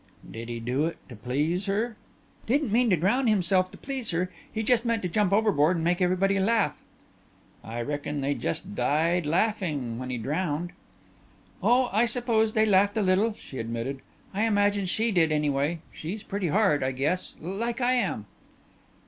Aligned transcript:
"Did 0.31 0.49
he 0.49 0.59
do 0.59 0.87
it 0.87 0.97
to 1.09 1.15
please 1.15 1.67
her?" 1.67 1.95
"Didn't 2.47 2.71
mean 2.71 2.89
drown 2.89 3.27
himself 3.27 3.69
to 3.69 3.77
please 3.77 4.09
her. 4.09 4.31
He 4.51 4.63
just 4.63 4.83
meant 4.83 5.03
to 5.03 5.07
jump 5.07 5.31
overboard 5.31 5.75
and 5.77 5.83
make 5.85 6.01
everybody 6.01 6.39
laugh." 6.39 6.81
"I 7.63 7.83
reckin 7.83 8.19
they 8.19 8.33
just 8.33 8.73
died 8.73 9.27
laughin' 9.27 9.99
when 9.99 10.09
he 10.09 10.17
drowned." 10.17 10.71
"Oh, 11.61 11.89
I 11.93 12.05
suppose 12.05 12.53
they 12.53 12.65
laughed 12.65 12.97
a 12.97 13.03
little," 13.03 13.35
she 13.35 13.59
admitted. 13.59 14.01
"I 14.33 14.45
imagine 14.47 14.87
she 14.87 15.11
did, 15.11 15.31
anyway. 15.31 15.81
She's 15.93 16.23
pretty 16.23 16.47
hard, 16.47 16.81
I 16.81 16.93
guess 16.93 17.35
like 17.39 17.79
I 17.79 17.93
am." 17.93 18.25